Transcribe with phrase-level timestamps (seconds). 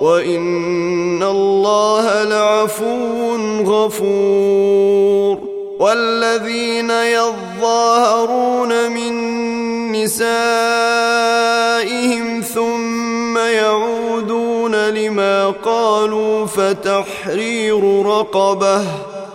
[0.00, 5.38] وان الله لعفو غفور
[5.78, 9.12] والذين يظاهرون من
[9.92, 10.26] نسائهم
[12.40, 18.82] ثم يعودون لما قالوا فتحرير رقبه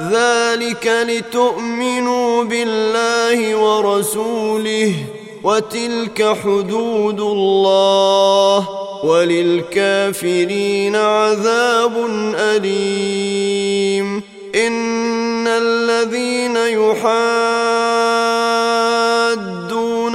[0.00, 4.94] ذلك لتؤمنوا بالله ورسوله
[5.44, 8.68] وتلك حدود الله
[9.04, 11.92] وللكافرين عذاب
[12.34, 14.22] أليم.
[14.54, 17.30] إن الذين يحادون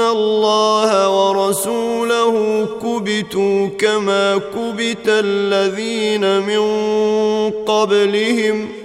[0.01, 6.61] الله ورسوله كبتوا كما كبت الذين من
[7.51, 8.84] قبلهم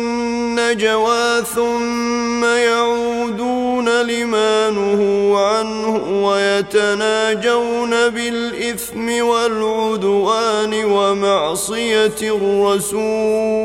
[0.71, 13.61] النجوى ثم يعودون لما نهوا عنه ويتناجون بالإثم والعدوان ومعصية الرسول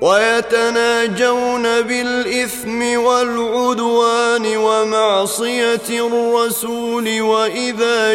[0.00, 8.14] ويتناجون بالإثم والعدوان ومعصية الرسول وإذا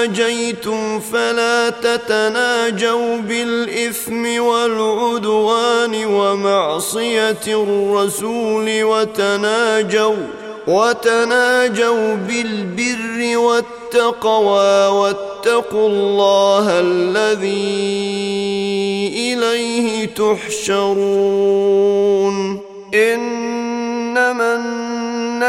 [0.00, 10.16] تناجيتم فلا تتناجوا بالإثم والعدوان ومعصية الرسول وتناجوا
[10.66, 18.00] وتناجوا بالبر والتقوى واتقوا الله الذي
[19.16, 21.50] إليه تحشرون
[22.94, 23.59] انما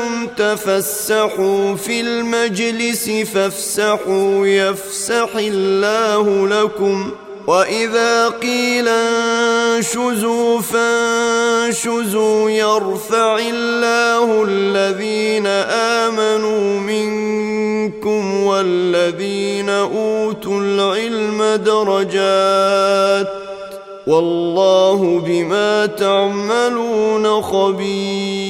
[0.00, 7.10] لكم تفسحوا في المجلس فافسحوا يفسح الله لكم.
[7.46, 15.46] وإذا قيل انشزوا فانشزوا يرفع الله الذين
[16.06, 23.28] آمنوا منكم والذين أوتوا العلم درجات.
[24.06, 28.49] والله بما تعملون خبير.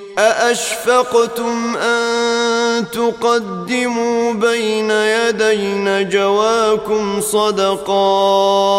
[0.17, 8.71] ااشفقتم ان تقدموا بين يدي نجواكم صدقات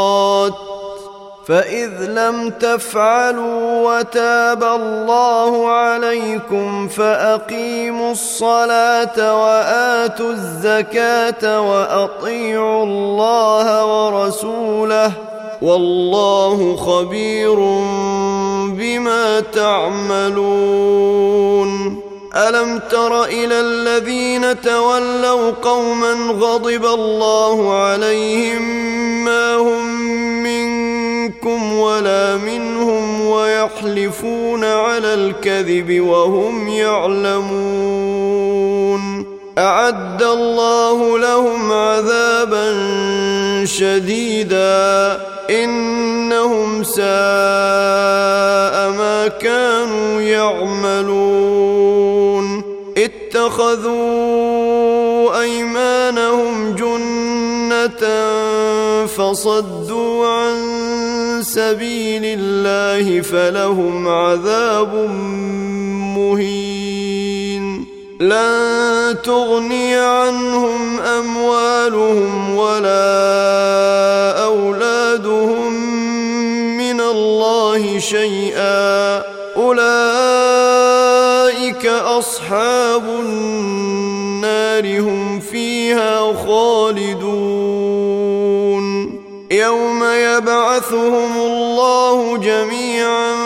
[1.47, 15.13] فاذ لم تفعلوا وتاب الله عليكم فاقيموا الصلاه واتوا الزكاه واطيعوا الله ورسوله
[15.63, 17.55] والله خبير
[18.77, 20.93] بما تعملون.
[22.37, 28.63] ألم تر إلى الذين تولوا قوما غضب الله عليهم
[29.25, 29.87] ما هم
[30.43, 38.03] منكم ولا منهم ويحلفون على الكذب وهم يعلمون.
[39.59, 42.75] أعد الله لهم عذابا
[43.65, 45.32] شديدا.
[45.53, 47.05] إنهم ساء
[48.91, 51.83] ما كانوا يعملون.
[52.97, 54.23] اتخذوا
[55.41, 58.03] أيمانهم جنة
[59.07, 60.57] فصدوا عن
[61.43, 64.95] سبيل الله فلهم عذاب
[66.17, 67.87] مهين.
[68.21, 73.13] لن تغني عنهم أموالهم ولا
[74.45, 75.02] أولادهم
[77.13, 79.23] الله شيئا.
[79.57, 79.87] أولئك
[81.87, 88.03] أصحاب النار هم فيها خالدون.
[89.51, 93.37] يوم يبعثهم الله جميعا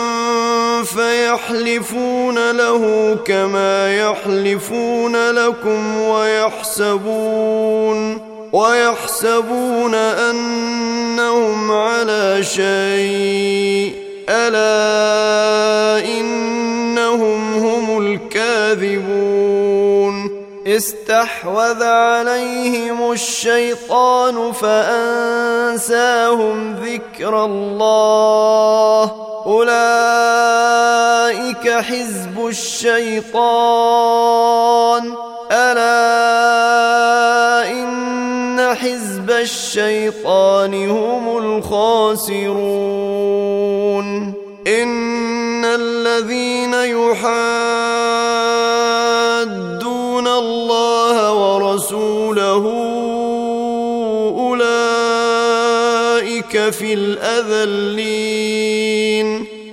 [0.83, 7.47] فيحلفون له كما يحلفون لكم ويحسبون.
[8.53, 13.93] ويحسبون أنهم على شيء.
[14.29, 19.37] ألا إنهم هم الكاذبون.
[20.67, 26.05] استحوذ عليهم الشيطان فأنساهم
[26.73, 29.11] ذكر الله.
[29.45, 29.77] أولئك
[31.69, 33.27] حزب الشيطان.
[35.51, 35.87] ألا
[37.71, 37.96] إن
[38.87, 42.47] حزب الشيطان هم الخاسرون.
[44.67, 47.27] إن الذين يحادون
[50.27, 52.63] الله ورسوله
[54.37, 55.09] أولئك
[56.69, 58.47] في الأذلين.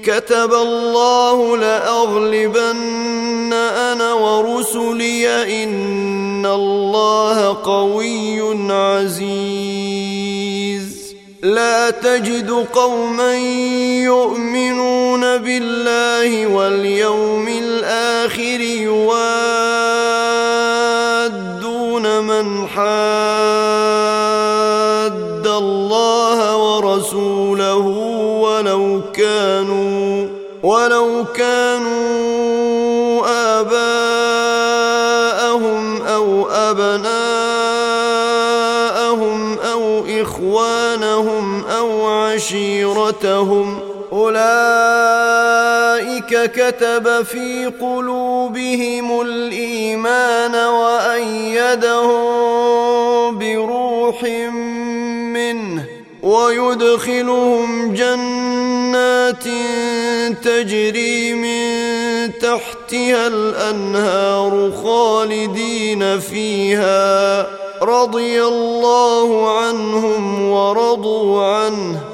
[0.05, 2.64] كتب الله لأغلبن
[4.55, 5.27] أنا ورسلي
[5.65, 8.41] إن الله قوي
[8.73, 10.15] عزيز.
[11.43, 13.35] لا تجد قوما
[14.05, 19.25] يؤمنون بالله واليوم الآخر يوادون
[22.23, 22.85] من حاد
[25.47, 27.87] الله ورسوله
[28.41, 30.29] ولو كانوا
[30.63, 32.24] ولو كانوا
[43.05, 43.79] عشيرتهم
[44.13, 44.51] أولئك
[46.53, 52.25] كتب في قلوبهم الإيمان وأيدهم
[53.39, 54.23] بروح
[55.33, 55.85] منه
[56.23, 59.45] ويدخلهم جنات
[60.45, 67.47] تجري من تحتها الأنهار خالدين فيها
[67.83, 72.14] رضي الله عنهم ورضوا عنه